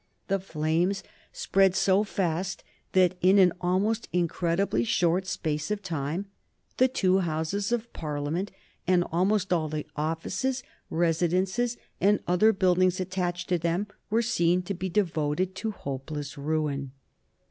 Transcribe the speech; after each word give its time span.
The 0.29 0.39
flames 0.39 1.03
spread 1.31 1.75
so 1.75 2.03
fast 2.03 2.63
that 2.93 3.15
in 3.21 3.37
an 3.37 3.53
almost 3.61 4.09
incredibly 4.11 4.83
short 4.83 5.27
space 5.27 5.69
of 5.69 5.83
time 5.83 6.25
the 6.77 6.87
two 6.87 7.19
Houses 7.19 7.71
of 7.71 7.93
Parliament, 7.93 8.49
and 8.87 9.03
almost 9.11 9.53
all 9.53 9.69
the 9.69 9.85
offices, 9.95 10.63
residences, 10.89 11.77
and 11.99 12.19
other 12.27 12.51
buildings 12.51 12.99
attached 12.99 13.47
to 13.49 13.59
them, 13.59 13.85
were 14.09 14.23
seen 14.23 14.63
to 14.63 14.73
be 14.73 14.89
devoted 14.89 15.53
to 15.57 15.69
hopeless 15.69 16.35
ruin. 16.35 16.93